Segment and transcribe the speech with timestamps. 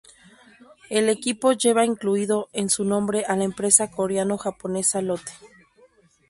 [0.89, 5.31] El equipo lleva incluido en su nombre a la empresa coreano-japonesa Lotte.